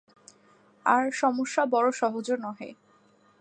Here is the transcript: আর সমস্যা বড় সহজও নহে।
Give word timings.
আর 0.85 1.03
সমস্যা 1.11 1.63
বড় 1.65 1.89
সহজও 1.91 2.35
নহে। 2.37 2.69